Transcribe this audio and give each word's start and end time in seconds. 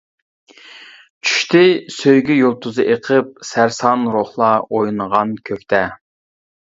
چۈشتى 1.27 1.61
سۆيگۈ 1.97 2.37
يۇلتۇزى 2.39 2.87
ئېقىپ. 2.93 3.29
سەرسان 3.51 4.09
روھلار 4.17 4.67
ئوينىغان 4.79 5.37
كۆكتە. 5.51 5.85